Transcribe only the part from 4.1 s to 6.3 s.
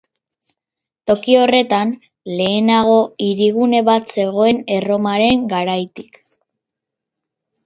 zegoen Erromaren garaitik.